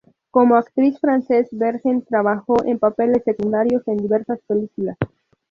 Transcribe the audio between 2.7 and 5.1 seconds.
papeles secundarios en diversas películas.